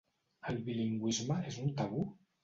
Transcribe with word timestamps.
El 0.51 0.55
bilingüisme 0.69 1.37
és 1.51 1.59
un 1.65 1.69
tabú? 1.83 2.07